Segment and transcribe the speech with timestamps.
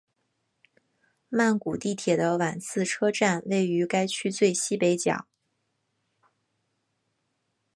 [1.29, 5.27] 曼谷地铁的挽赐车站位于该区最西北角。